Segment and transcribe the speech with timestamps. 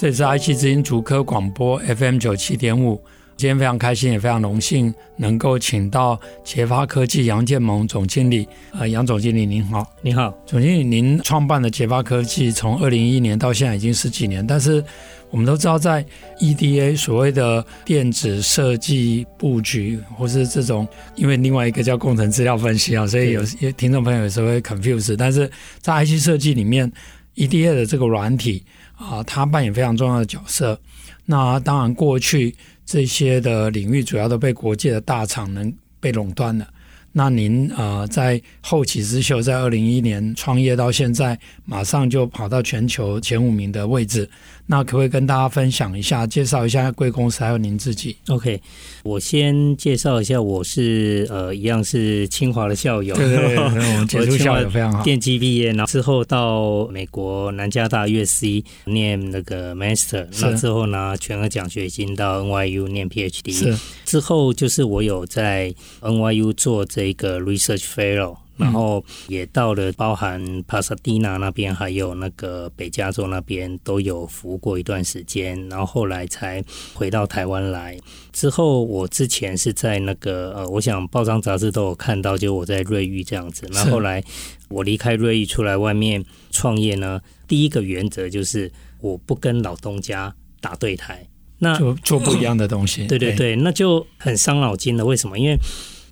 [0.00, 2.98] 这里是爱惜之音竹科广播 FM 九七点五。
[3.36, 8.48] 今天非常开心，也非常荣幸能够请到杰发科技杨建盟总经理。
[8.72, 14.82] 呃，杨总经理您好，您好，总经理，您创办的杰发科技从二零一一年到现在已经十几年，但是
[15.28, 16.02] 我们都知道，在
[16.38, 25.50] EDA 所谓的电子设计布局，或是这种，因为另外一个叫工程资料分析啊，所以有些听众朋友有时候会 confuse，但是
[25.82, 26.90] 在 IC 设计里面
[27.36, 28.64] ，EDA 的这个软体。
[29.00, 30.78] 啊，它扮演非常重要的角色。
[31.24, 36.68] 那当然，过去这些的领域主要都被国际的大厂能被垄断了。
[37.12, 44.28] 那您啊，在后起之秀，在二零一一年创业到现在，马上就跑到全球前五名的位置。
[44.70, 48.62] 那可不可以跟大家分享一下，介绍一下贵公司还有您自己？OK，
[49.02, 55.02] 我先介绍一下，我是呃，一样是清华的校友，对对对， 我们杰出校友非常好。
[55.02, 68.36] 电机毕业，然后之后到美国南加大 USC 念那个 Master，那之后拿全额奖学金到 NYU 念 PhD，是之后就是我有在 NYU 做这个 Research Fellow。
[68.60, 75.68] 然后也到了，包含帕萨蒂纳那边，还有那个北加州那边都有服务过一段时间。
[75.68, 76.62] 然后后来才
[76.94, 77.98] 回到台湾来。
[78.32, 83.66] 之后我之前是在那个呃，我想报章杂志都有看到，就我在瑞玉这样子。
[83.72, 84.22] 那后来
[84.68, 88.70] 我离开瑞玉出来外面创业呢，第一个原则就是
[89.00, 91.26] 我不跟老东家打对台，
[91.58, 93.06] 那就做不一样的东西。
[93.06, 95.04] 对对对，那就很伤脑筋了。
[95.04, 95.38] 为什么？
[95.38, 95.56] 因为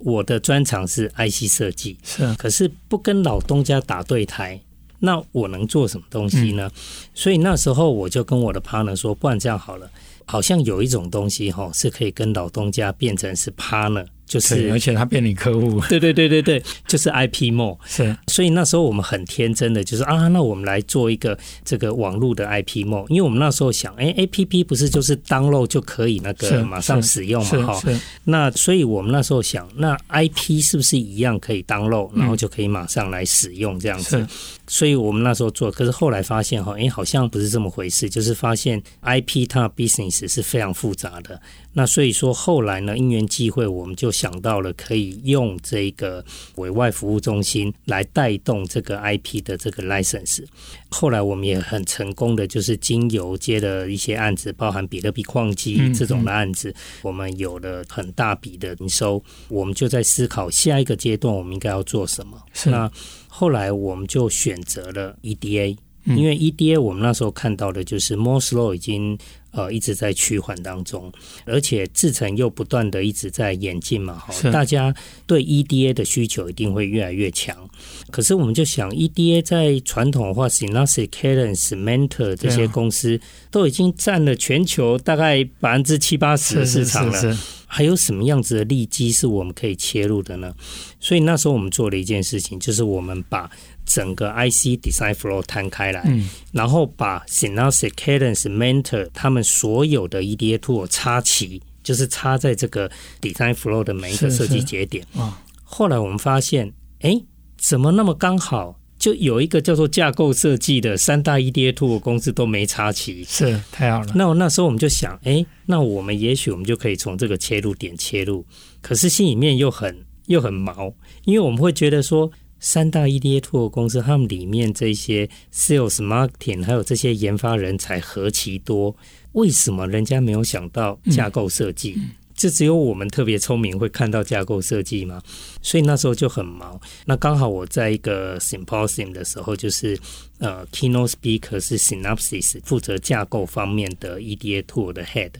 [0.00, 4.60] 我的专长是 IC 设计，是，可是不跟老东家打对台，
[5.00, 6.70] 那我能做什么东西呢？
[6.74, 6.80] 嗯、
[7.14, 9.90] 所以那时候我就跟我的 partner 说，不然这样好了，
[10.24, 14.06] 好像有一种东西哈，是可以跟老东家变成是 partner。
[14.28, 27.82] 就是，而且他变你客户， 对对对对对，就是 IP Mall 是，所以那时候我们很天真的，就是啊，那我们来做一个这个网络的 IP Mall，因为我们那时候想，哎，APP 不是就是 download 就可以那个马上使用嘛，哈，
[28.24, 34.26] 那所以我们那时候想，那 IP 是不是一样可以 download，然后就可以马上来使用这样子，
[34.66, 41.40] 所以我们那时候做，可是后来发现哈，哎，好像不是这么回事，就是发现 IP 它的 business 是非常复杂的。
[41.74, 46.24] 那所以说，后来呢，因缘际会，我们就想到了可以用这个
[46.56, 50.44] 委外服务中心来带动这个 IP 的这个 license。
[50.88, 59.22] 后来我们也很成功的，就是经由接了一些案子，包含比特币矿机这种的案子，我们有了很大笔的营收。
[59.48, 62.42] 我们就在思考下一个阶段我们应该要做什么。
[62.64, 62.90] 那
[63.28, 69.16] 后来我们就选择了 EDA，因为 EDA 我们那时候看到的就是 Moore's Law 已经。
[69.58, 71.12] 呃，一直在趋缓当中，
[71.44, 74.94] 而且制程又不断的一直在演进嘛，哈，大家
[75.26, 77.68] 对 EDA 的需求一定会越来越强。
[78.12, 83.20] 可是我们就想，EDA 在传统的话，Synopsys、Cadence、Mentor 这些公司
[83.50, 90.54] 都已经占了全球大概百分之七八十的市场了，还有什么样子的利基是我们可以切入的呢？
[91.00, 93.50] 所以那时候我们做了一件事情，就是我们把
[93.88, 102.90] 整个 IC Design Flow 摊开来，嗯，然后把 Synopsys、Cadence、Mentor 他们所有的 EDA tool 插齐，就是插在这个
[103.22, 105.06] Design Flow 的每一个设计节点。
[105.16, 107.18] 啊，后来我们发现，哎，
[107.56, 114.12] 怎么那么刚好，就有一个叫做架构设计的三大 EDA tool 公司都没插齐，是太好了。
[114.14, 118.44] 那我那时候我们就想，哎，那我们也许我们就可以从这个切入点切入，
[118.82, 120.92] 可是心里面又很又很毛，
[121.24, 122.30] 因为我们会觉得说。
[122.60, 128.94] 三大 EDA tool 公司，他们里面这些 sales、marketing 还有这些研发人才何其多，
[129.32, 131.94] 为什么人家没有想到架构设计？
[131.96, 135.20] 嗯嗯这只有我们特别聪明会看到架构设计吗？
[135.60, 136.80] 所以那时候就很忙。
[137.04, 139.98] 那刚好我在一个 symposium 的时候，就是
[140.38, 145.32] 呃 keynote speaker 是 Synopsys 负责架构方面的 EDA tool 的 head。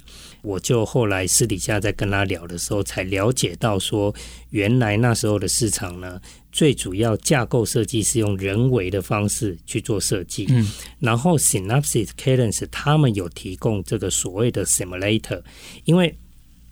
[0.43, 4.15] 我就后来私底下在跟他聊的时候，才了解到说，
[4.51, 6.21] 原来那时候的市场呢，
[6.53, 10.47] 最主要架构设计是用人为的方式去做设计。
[10.51, 10.67] 嗯，
[11.01, 15.43] 然后 Synopsys Cadence 他们有提供这个所谓的 simulator，
[15.85, 16.17] 因为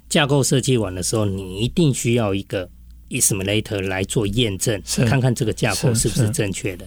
[0.09, 2.71] 架构设计完的时候，你一定需要一个
[3.11, 6.87] simulator 来做验证，看看这个架构是不是正确的。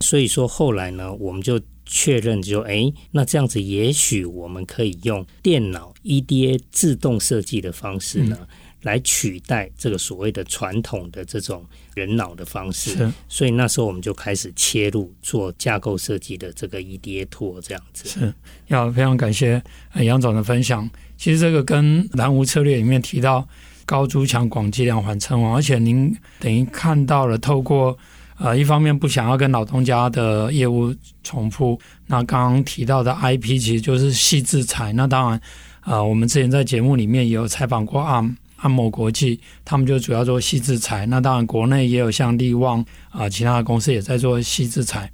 [0.00, 8.36] 所以说后来呢，我们就确认就哎，那这样子也许我们可以用电脑 EDA 自动设计的方式呢。
[8.40, 8.46] 嗯
[8.82, 11.64] 来取代这个所谓的传统的这种
[11.96, 18.08] 人脑的方式，所以那时候我们就开始切入做架构设计的这个 EDA tool 这样子。
[18.08, 18.32] 是，
[18.68, 19.60] 要非常感谢
[19.96, 20.88] 杨总的分享。
[21.16, 23.48] 其实这个跟蓝湖策略里面提到
[23.84, 27.98] 高筑墙、广积量、缓称王，而且您等于看到了透过
[28.38, 34.92] 呃一方面不想要跟老东家的业务重复，那刚刚提到的 IP 其实就是矽智财。
[34.92, 35.40] 那当然，
[35.84, 38.36] 呃，我们之前在节目里面也有采访过 ARM。
[38.58, 41.04] 安谋国际，他们就主要做矽智财。
[41.06, 45.10] 那当然，国内也有像力旺啊，其他的公司也在做矽智财。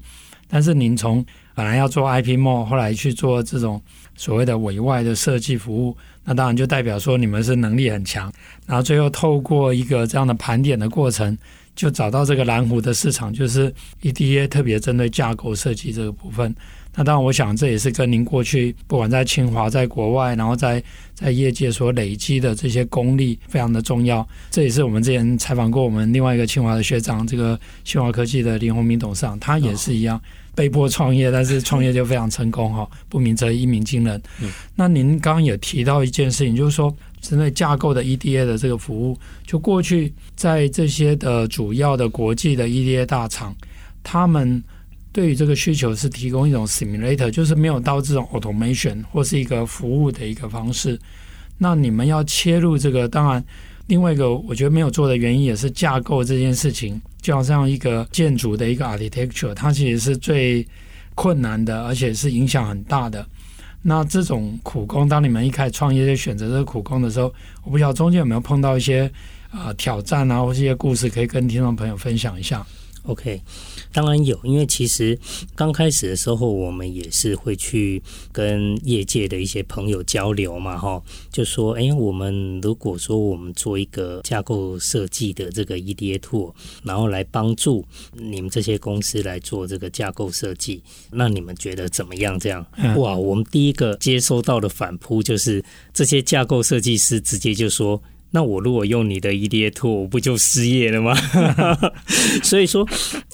[0.47, 3.83] 但是您从本来要做 IP-mode，后来去做这种
[4.15, 8.33] 所谓的委外的设计服务，那当然就代表说你们是能力很强。
[8.65, 11.37] 然后最后透过一个这样的盘点的过程，
[11.75, 13.73] 就找到这个蓝湖的市场，就是
[14.03, 16.55] EDA 特别针对架构设计这个部分。
[16.95, 20.83] 那当然，我想这也是跟您过去不管在清华、在国外，然后在
[21.15, 24.27] 在业界所累积的这些功力非常的重要。
[24.51, 30.21] 这也是我们之前采访过我们另外一个清华的学长，这个新华科技的林宏明董事长，他也是一样
[30.55, 32.87] 被迫创业，但是创业就非常成功哈。
[33.09, 34.23] 不鸣则已，一鸣惊人。
[34.75, 43.57] 那您刚刚也提到一件事情，就是说针对架构的 EDA 的这个服务，就过去在这些的主要的国际的 EDA 大厂，
[44.03, 44.63] 他们。
[45.15, 50.99] 对于这个需求是提供一种 simulator，就是没有到这种 automation 或是一个服务的一个方式。
[51.59, 53.45] 那你们要切入这个，当然
[53.89, 60.67] 另外一个我觉得没有做的原因也是架构这件事情，就好像一个建筑的一个 architecture，它其实是最
[61.15, 63.23] 困难的，而且是影响很大的。
[63.83, 67.33] 那这种苦工，当你们一开始创业就选择这个苦工的时候，
[67.65, 69.11] 我不晓得中间有没有碰到一些
[69.51, 72.65] 啊、呃、挑战啊，或是一些故事可以跟听众朋友分享一下。
[73.05, 73.41] OK，
[73.93, 75.19] 当然有，因为其实
[75.57, 78.01] 刚开始的时候，我们也是会去
[78.31, 81.03] 跟业界的一些朋友交流嘛，哈，
[81.33, 86.53] 就说，哎，我们如果说我们做一个架构设计的这个 EDA tool，
[86.85, 92.39] 然后来帮助你们这些公司来做这个架构设计，那你们觉得怎么样？
[92.39, 92.65] 这样，
[92.97, 98.01] 哇，我们第一个接收到的反扑就是这些架构设计师直接就说。
[98.33, 101.15] 那我如果用你的 EDA tool，我不就失业了吗？
[102.43, 102.87] 所以说，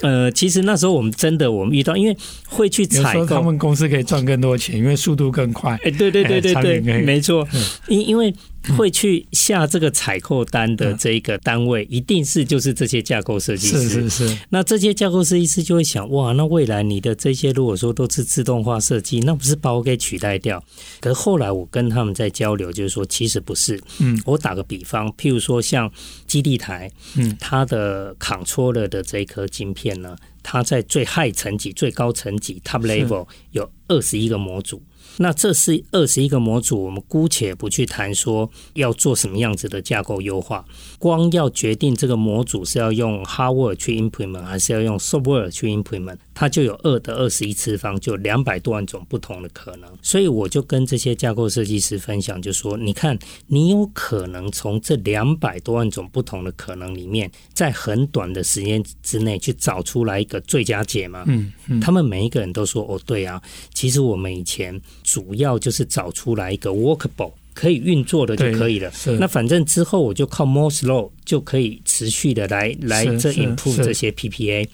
[0.02, 2.16] 呃，其实那时候我们真的，我们遇到，因为
[2.46, 5.78] 会去采购，他们公司可以赚更多钱，因为速度更快。
[5.84, 7.46] 哎，对对对对对，没错，
[7.88, 8.34] 因因为。
[8.76, 13.82] 会去下这个采购单的这一个单位，一定是就是这些架构设计师。
[13.88, 14.38] 是是是。
[14.50, 20.62] 那这些架构设计师就会想，哇，那未来你的这些如果说都是自动化设计，那不是把我给取代掉？
[21.00, 23.80] 可是后来我跟他们在交流，就是说其实不是。
[24.00, 24.20] 嗯。
[24.26, 25.90] 我打个比方，譬如说像
[26.26, 34.82] 基地台，嗯，它的 controller 的这一颗晶片呢，它在最 high 层级、最高层级 top level 有二十一个模组。
[35.16, 40.64] 那这是二十一个模组，我们姑且不去谈说要做什么样子的架构优化，
[40.98, 46.18] 光要决定这个模组是要用 hardware 去 implement 还是要用 software 去 implement。
[46.34, 53.18] 它就有二的二十一次方，就两百多万种不同的可能，所以我就跟这些架构设计师分享，就说：你看，
[53.48, 61.24] 你有可能从这两百多万种不同的可能里面，在很短的时间之内去找出来一个最佳解吗？
[61.26, 63.42] 嗯，嗯，他们每一个人都说：哦，对啊，
[63.74, 68.92] 其实我们以前主要就是找出来一个 workable 可以运作的就可以了。
[69.18, 74.68] 那反正之后我就靠 Moore's Law 就可以持续的来来这 improve 这些 PPA。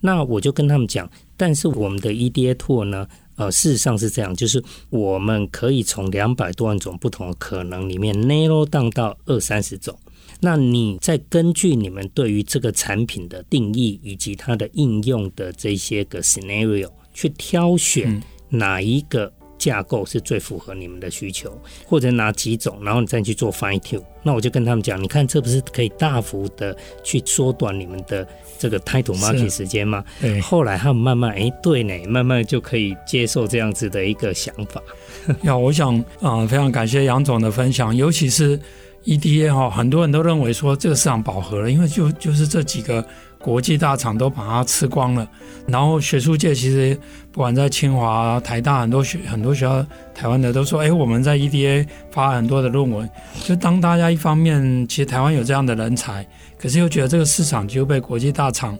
[0.00, 3.06] 那我就跟他们讲，但是我们的 EDA tool 呢，
[3.36, 9.96] 呃，事实上是这样，就是我们可以从两百多万种不同的可能里面 narrow down 到二三十种。
[10.40, 19.32] 那你再根据你们对于这个产品的定义以及它的应用的这些个 scenario 去挑选哪一个。
[19.58, 21.50] 架构是最符合你们的需求，
[21.84, 24.02] 或者哪几种，然后你再去做 fine tune。
[24.22, 28.26] 那我就跟他们讲，你看这不是可以大幅的去缩短你们的
[28.58, 30.04] 这个 title market 时间吗？
[30.20, 30.40] 对。
[30.40, 34.82] 后来他们慢慢哎，对呢，慢慢就可以接受这样子的一个想法。
[35.42, 38.58] 要我想啊、呃，非常感谢杨总的分享，尤其是
[39.04, 43.06] EDA 哈，很多人都认为说这个市场饱和了，因为就就是这几个。
[43.46, 45.24] 国际大厂都把它吃光了，
[45.68, 46.98] 然后学术界其实
[47.30, 53.08] 不管在清华、台大很多学很多学校，台湾的都说，哎，我们在 EDA 发很多的论文。
[53.44, 56.26] 就当大家一方面其实台湾有这样的人才，
[56.58, 58.76] 可是又觉得这个市场就被国际大厂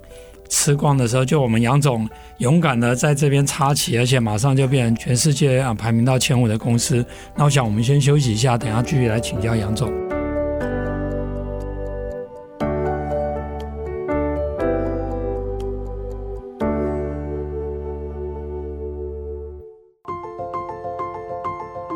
[0.48, 2.08] 吃光的时候，就我们杨总
[2.38, 7.06] 勇敢的在这边插旗，而且马上就变成全世界啊排名到前五的公司。
[7.36, 10.05] 那我想我们先休息一下，等下继续来请教杨总。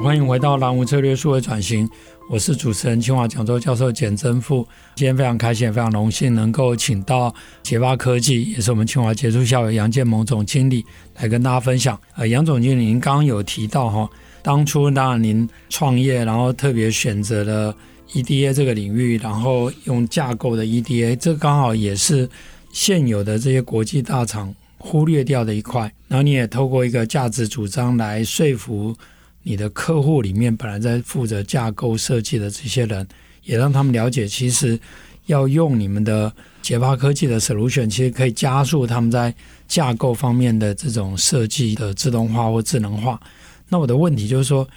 [0.02, 1.87] 欢迎回到蓝湖策略数位转型，
[2.30, 4.66] 我是主持人清华讲座教授简宸富。
[4.95, 10.83] 今天非常开心，也非常荣幸能够请到杰发科技，也是我们清华杰出校友杨建蒙总经理
[11.19, 12.00] 来跟大家分享。
[12.16, 14.09] 呃，杨总经理，您刚刚有提到哈，
[14.42, 17.76] 当初当然您创业，然后特别选择了
[18.14, 22.26] EDA 这个领域，然后用架构的 EDA，这刚好也是
[22.73, 25.92] 现有的这些国际大厂忽略掉的一块。
[26.09, 28.97] 然后你也透过一个价值主张来说服。
[29.42, 33.06] 你的客户里面本来在负责架构设计的这些人，
[33.44, 34.78] 也让他们了解，其实
[35.26, 39.35] 要用你们的杰发科技的 solution，其实可以加速他们在
[39.66, 43.20] 架构方面的这种设计的自动化或智能化。
[43.68, 44.68] 那我的问题就是说，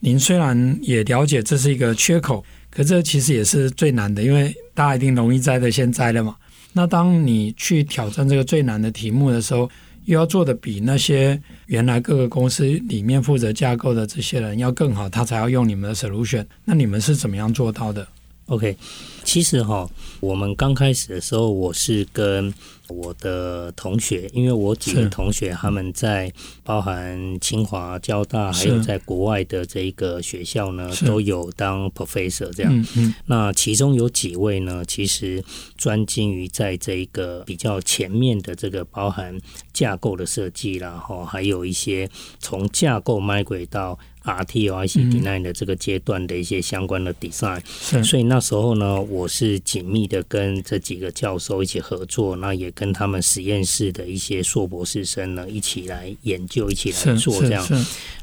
[0.00, 6.34] 您虽然也了解这是一个缺口，可这其实也是最难的，因为大家一定容易摘的先摘了嘛。
[6.72, 9.70] 那当你去挑战这个最难的题目的时候，
[10.08, 16.42] 又要做的比那些原来各个公司里面负责架构的这些人要更好，他才要用你们的 solution。
[16.64, 18.08] 那你们是怎么样做到的
[18.48, 18.76] ？OK，
[19.24, 19.88] 其实哈，
[20.20, 22.52] 我们刚开始的时候，我是跟
[22.88, 26.32] 我的同学，因为我几个同学他们在
[26.64, 32.74] 包含清华、交大，还有在国外的这一个学校呢，都有当 professor 这样。
[32.74, 33.14] 嗯嗯。
[33.26, 35.44] 那其中有几位呢，其实
[35.76, 39.38] 专精于在这一个比较前面的这个包含
[39.74, 42.08] 架构的设计，然后还有一些
[42.40, 43.98] 从架构 migrate 到。
[44.28, 47.60] RTL IC Design 的这个阶段的一些相关的 design，
[47.92, 57.66] 嗯、所以那时候呢，我是紧密的跟这几个教授一起合作，那也跟他们实验室的一些硕博士生呢一起来研究，一起来做这样。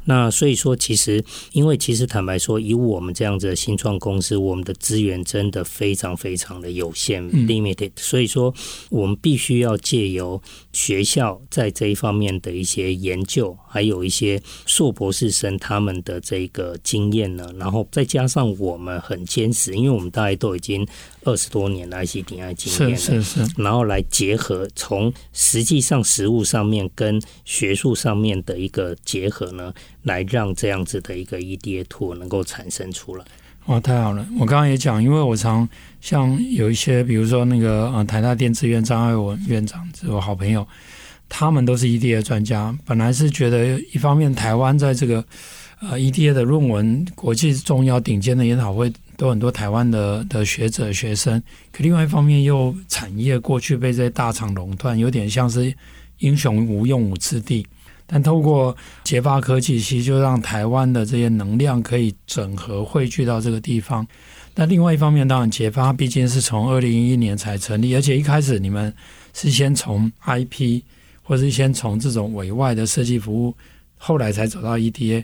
[0.07, 7.89] 那所以说，其实因为其实坦白说，以我们这样子的新创公司，我们的资源真的非常非常的有限，limited。
[7.95, 8.53] 所以说，
[8.89, 10.39] 我们必须要借由
[10.71, 20.87] 学校在这一方面的一些研究，还有一些硕博士生他们的这个经验呢，然后再加上我们很坚持，因为我们大概都已经
[21.23, 29.73] 二十多年的 ICDI 经验了，是是是，然后来结合从实际上实物上面跟学术上面的一个结合呢。
[30.05, 33.25] 来让这样子的一个 EDA tool 能够产生出来。
[33.65, 34.23] 哇，太好了！
[34.39, 35.67] 我刚刚也讲，因为我常
[35.99, 40.63] 像有一些，比如说那个呃台大电子院张爱文院长是我好朋友，
[41.27, 42.77] 他们都是 EDA 专家。
[42.85, 45.25] 本来是觉得一方面台湾在这个
[45.81, 51.41] 呃 EDA 的论文国际重要顶尖的研讨会都很多台湾的的学者学生，
[51.71, 55.73] 可另外一方面又产业过去被这些大厂垄断，有点像是
[56.19, 57.65] 英雄无用武之地。
[58.07, 64.05] 但透过杰发科技，其实就让台湾的这些能量可以整合汇聚到这个地方。
[64.53, 68.93] 那另外一方面，当然杰发毕竟是从二零一一年才成立，而且一开始你们
[69.33, 70.81] 是先从 IP
[71.23, 73.55] 或是先从这种委外的设计服务，
[73.97, 75.23] 后来才走到 EDA。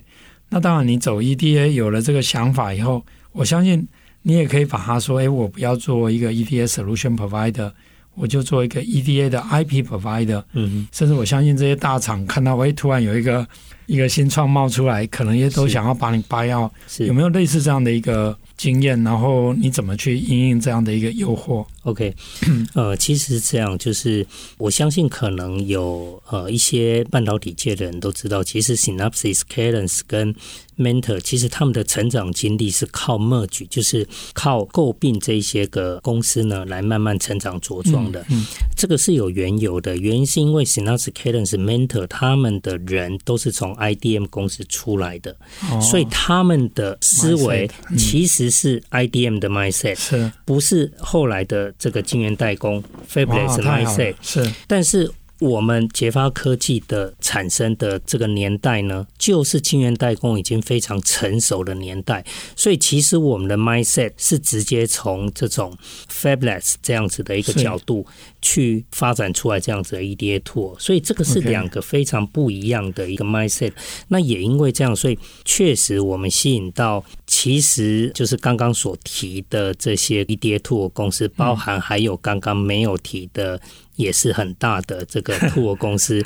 [0.51, 3.87] 那当然，你走 EDA 有了这个想法以后，我相信
[4.21, 7.71] 你也可以把它说：哎，我不要做一个 EDA solution provider。
[8.13, 13.47] 我就做一个 EDA 的 IP provider，嗯，甚至我相信这些大厂看到，哎，突然有一个
[13.85, 16.69] 一个新创冒出来，可能也都想要把你 buy out。
[16.89, 19.03] 是有没有类似这样的一个经验？
[19.03, 22.13] 然后你怎么去应应这样的一个诱惑？OK，
[22.75, 24.23] 呃，其实是这样，就是
[24.59, 30.35] 我相信可能有呃一些半导体界的人都知道，其实 Synopsys、Cadence 跟
[30.77, 38.21] Mentor 其实他们的成长经历是靠 merge，就是靠诟病这些个公司呢，来慢慢成长茁壮的。
[38.29, 45.35] 嗯，嗯，这个是有缘由的，原因是因为 Synopsys、Cadence、Mentor 他们的人都是从 IDM 公司出来的，
[45.71, 54.15] 哦、所以他们的思维其实是 IDM 的 mindset，是不是后来的这个晶圆代工 Fabless mindset？
[54.21, 55.11] 是，但是。
[55.41, 62.23] 我们杰发科技的产生的这个年代呢，就是晶圆代工已经非常成熟的年代，
[62.55, 65.75] 所以其实我们的 mindset 是直接从这种
[66.07, 68.05] fabless 这样子的一个角度
[68.39, 73.71] 去发展出来这样子的 EDA tool，所以这个是两个非常不一样的一个 mindset。
[74.09, 83.59] 那也因为这样，所以确实我们吸引到，其实就是刚刚所提的这些 EDA tool 公司，包含还有刚刚没有提的。
[84.01, 86.25] 也是很大的这个 tool 公司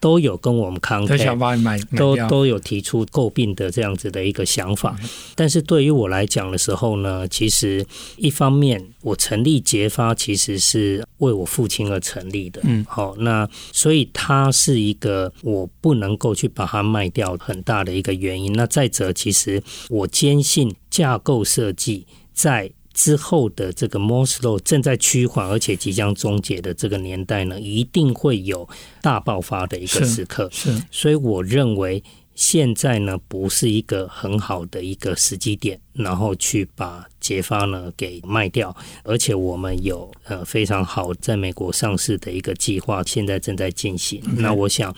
[0.00, 4.94] 都有跟我们 contact， 都都有提出诟病的这样子的一个想法。
[5.34, 7.82] 但是对于我来讲的时候呢，其实
[8.18, 18.52] 一方面我成立杰发其实是为我父亲而成立的，嗯，好，那所以它是一个我不能够去把它卖掉很大的一个原因。
[18.52, 22.70] 那再者，其实我坚信架构设计在。
[22.94, 28.66] 之后的这个 Moore's Law 正在趋缓，而且即将终结的这个年代呢，一定会有
[29.02, 30.48] 大爆发的一个时刻。
[30.52, 32.02] 是，是，所以我认为
[32.34, 44.22] 现在呢，不是一个很好的一个时机点，然后去把捷发呢给卖掉，而且我们有呃非常好在美国上市的一个计划，现在正在进行。
[44.38, 44.94] 那我想，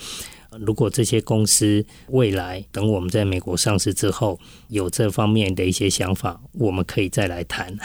[0.60, 4.38] 如果这些公司未来等我们在美国上市之后，
[4.68, 7.76] 有这方面的一些想法，我们可以再来谈。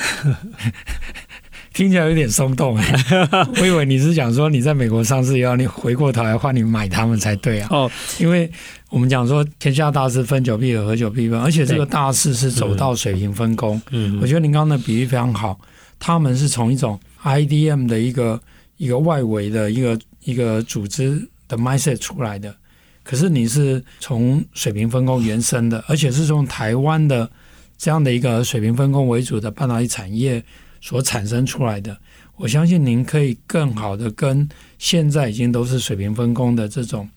[1.73, 2.93] 听起来有点松动哎，
[3.61, 7.67] 我以为你是讲说你在美国上市以后，你回过头来换你买他们才对啊。
[7.71, 7.89] 哦，
[8.19, 8.51] 因为
[8.89, 13.81] 我们讲说天下大势，分久必合，合久必分，而且这个大势是走到水平分工。
[13.91, 15.57] 嗯，我觉得您刚刚的比喻非常好，
[15.97, 18.41] 他们是从一种 IDM 的一个
[18.75, 22.55] 一个外围的一个一个组织的 mindset 出来的，
[23.03, 27.29] 可是你是从水平分工延伸的，而且是从台湾的
[27.77, 30.43] 这样的一个水平分工为主的半导体产业。
[30.83, 31.95] 所产生出来的，
[32.37, 37.07] 我相信您可以更好的跟现在已经都是水平分工的这种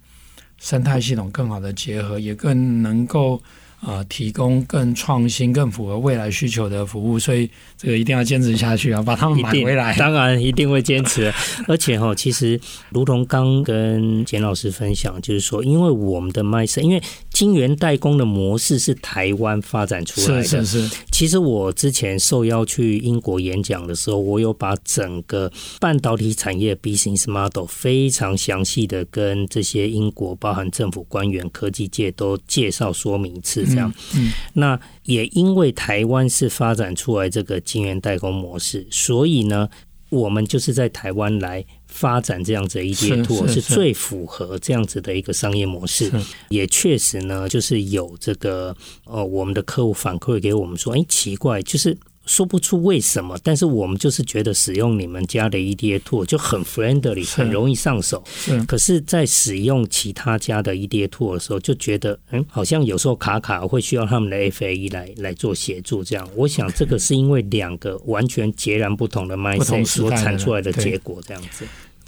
[0.59, 3.43] 生态系统更好的结合，也更能够。
[3.85, 9.95] 啊，提供更创新、更符合未来需求的服务，所以这个一定要坚持下去啊，把他们买回来。
[9.97, 11.33] 当然一定会坚持，
[11.69, 17.03] 而且哈，其实如同刚跟简老师分享，就是说，因为我们的麦森因为
[17.35, 20.43] 晶圆代工的模式是台湾发展出来的。
[20.45, 20.97] 是是是。
[21.11, 33.67] 其实我之前受邀去英国演讲的时候，我有把整个半导体产业 business model 非常详细的跟这些英国包含政府官员、科技界都介绍说明一次。
[33.67, 39.69] 这样，嗯，那也因为台湾是发展出来这个晶圆代工模式，所以呢，
[40.15, 46.11] 我们就是在台湾来发展这样子的 EDA tool 是最符合这样子的一个商业模式。
[46.49, 51.97] 也确实呢，就是有这个呃，我们的客户反馈给我们说，哎，奇怪，就是。
[52.27, 58.23] 说不出为什么，但是我们就是觉得使用你们家的 EDA tool 就很 friendly，很容易上手。
[58.27, 66.03] 是，可是，在使用其他家的 EDA tool 的时候，就觉得嗯，好像有时候卡卡会需要他们的 FAE 来来做协助。
[66.03, 71.21] 这样，我想这个是因为两个完全截然不同的 mindset 所产出来的结果。
[71.27, 71.67] 这样子。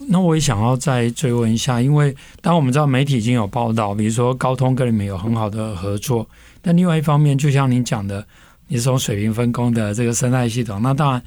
[0.09, 6.27] 那我也想要再追问一下，因为当我们知道媒体已经有报道，比如说高通跟你们有很好的合作，
[6.63, 8.27] 但另外一方面，就像您讲的。
[8.69, 11.23] 你是从水平分工的这个生态系统，那当然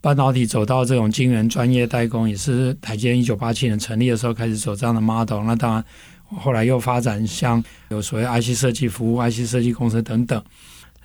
[0.00, 5.42] 半导体走到这种晶圆专业代工，也是台积电一九八七年成立的时候开始走这样的 model。
[5.44, 5.84] 那当然
[6.24, 10.40] 后来又发展像有所谓 IC 设计服务、IC 设计公司等等。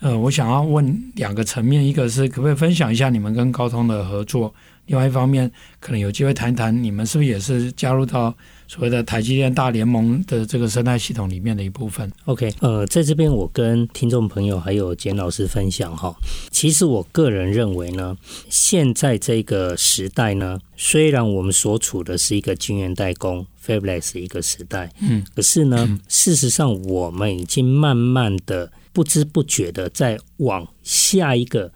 [0.02, 4.54] 呃，我想要问两个层面，一个是可不可以分享一下你们跟高通的合作？
[4.88, 8.36] 另外一方面，可能有机会谈谈你们是不是也是加入到
[8.72, 16.16] 所谓的台积电大联盟的这个生态系统里面的一部分？OK，呃，在这边我跟听众朋友还有简老师分享哈，
[16.52, 18.16] 其实我个人认为呢，
[18.50, 31.70] 现在这个时代呢，虽然我们所处的是一个晶圆代工 Fabless 一个时代，嗯，可是呢，嗯、事实上我们已经慢慢的不知不觉的在往下一个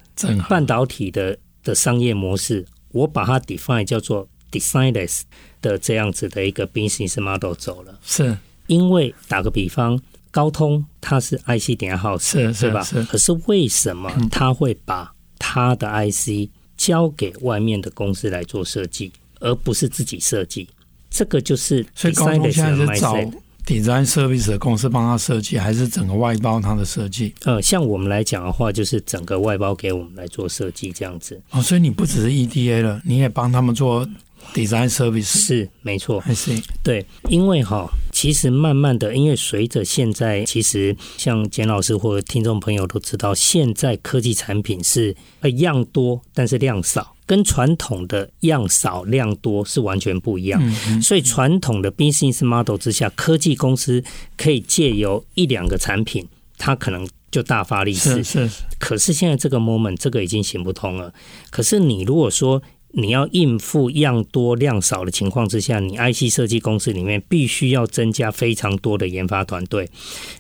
[0.48, 2.66] 半导体的的商业模式。
[2.94, 5.24] 我把它 define 叫做 designless
[5.70, 10.00] 的这样子的一个 business model 走了，是因为打个比方，
[10.30, 12.84] 高通它是 IC 点号是是吧？
[12.84, 13.04] 是。
[13.06, 20.68] 可是为什么他会把他的 IC 交给外面的公司来做设计，而不是自己设计？
[21.10, 23.34] 这个就是 designless 的 mindset。
[23.66, 27.34] Design Service 的公司帮他设计，还是整个外包他的设计？
[27.46, 31.42] 呃，像我们来讲的话，就是整个外包给我们来做设计这样子。
[31.50, 34.08] 哦，所以你不只是 EDA 了，你也帮他们做
[34.54, 35.24] Design Service。
[35.24, 36.20] 是，没错。
[36.20, 36.52] 还是
[36.84, 47.14] 对，因为哈，其实慢慢的，因为随着现在，其实像简老师或者听众朋友都知道，现在科技产品是呃样多，但是量少。
[47.28, 50.62] 跟传统的样少量多是完全不一样，
[51.02, 54.04] 所以传统的 business model 之下，科技公司
[54.38, 56.28] 可以借由一两个产品，
[56.60, 58.24] 它可能就大发利市。
[58.24, 58.64] 是，是。
[58.78, 61.12] 可是现在这个 moment，这个已经行不通了。
[61.50, 62.62] 可是你如果说，
[62.98, 69.90] 你要应付样多量少的情况之下，你 IC 设计公司里面必须要增加非常多的研发团队。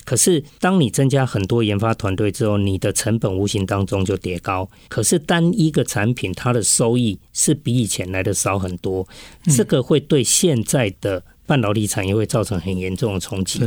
[0.05, 4.69] 可是，当你增加很多研发团队之后，你的成本无形当中就叠高。
[4.87, 9.05] 可是，单一个产品它的收益是比以前来的少很多，
[9.55, 11.23] 这个会对现在的。
[11.45, 13.59] 半导体产业会造成很严重的冲击，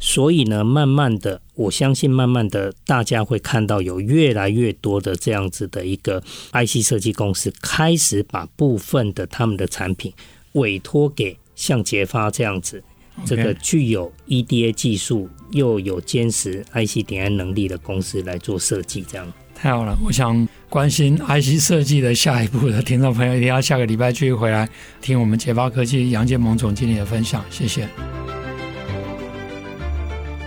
[0.00, 10.12] 所以呢，慢慢的，我相信慢慢的，大家会看到有越来越多的这样子的一个 IC 设计公司开始把部分的他们的产品
[10.52, 12.82] 委托给像捷发这样子，
[13.24, 19.32] 这个具有 EDA 技术又有坚实 IC 点 I 能力的公司来做设计，这样。
[19.64, 19.96] 太好了！
[20.04, 24.68] 我想关心 IC 设计的下一步的听众朋友，一定要下个礼拜继续回来
[25.00, 27.42] 听我们捷发科技杨建盟总经理的分享。
[27.48, 27.88] 谢谢。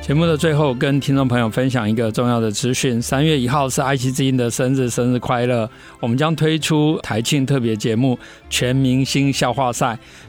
[0.08, 5.70] 节目的最后，跟听众朋友分享一个重要的资讯：三月一号是爱惜之音的生日，生日快乐！
[6.00, 8.16] 我们将推出台庆特别节目
[8.50, 9.88] 《全明星笑话赛》，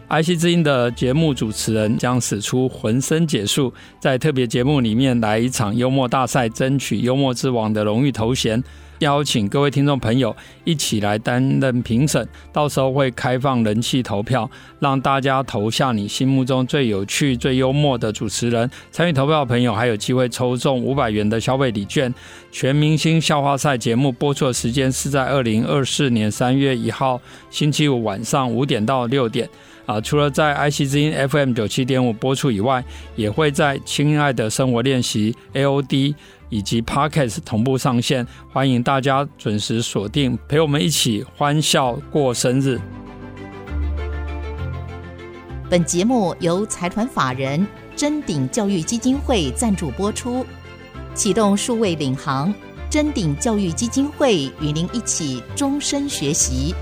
[0.08, 8.60] 爱惜之音的节目主持人将使出浑身解数，在特别节目里面来一场幽默大赛，争取幽默之王的荣誉头衔。
[9.00, 10.34] 邀请各位听众朋友
[10.64, 18.68] 一起来担任评审，到时候会开放人气投票，让大家投下你心目中最有趣、最幽默的主持人。
[18.90, 22.12] 参与投票的朋友还有机会抽中五百元的消费礼券。
[22.50, 29.48] 全明星笑话赛节目播出的时间是在二零二四年三月一号星期五晚上五点到六点。
[29.88, 32.84] 啊，除了在 IC 之音 FM 九七点五播出以外，
[33.16, 36.14] 也会在亲爱的生活练习 AOD。
[36.50, 42.80] 以及 Podcast 同步上线，欢迎大家准时锁定，陪我们一起欢笑过生日。
[45.68, 50.42] 本节目由财团法人臻鼎教育基金会赞助播出，
[51.12, 52.54] 启动数位领航，
[52.88, 56.74] 臻鼎教育基金会与您一起终身学习。